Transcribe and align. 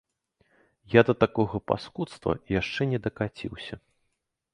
Я 0.93 1.01
да 1.09 1.13
такога 1.23 1.59
паскудства 1.71 2.31
яшчэ 2.59 2.81
не 2.95 2.99
дакаціўся. 3.05 3.75